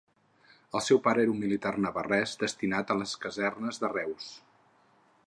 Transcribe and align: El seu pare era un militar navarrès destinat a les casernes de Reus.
El 0.77 0.81
seu 0.85 0.99
pare 1.07 1.21
era 1.25 1.33
un 1.33 1.43
militar 1.43 1.73
navarrès 1.87 2.33
destinat 2.45 2.95
a 2.95 2.97
les 3.03 3.13
casernes 3.27 3.83
de 3.85 3.93
Reus. 3.95 4.35